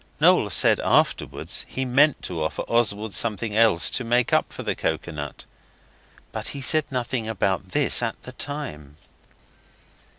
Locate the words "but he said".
6.31-6.91